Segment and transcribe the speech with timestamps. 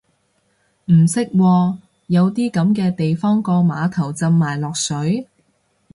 [0.85, 5.27] 唔識喎，有啲噉嘅地方個碼頭浸埋落水？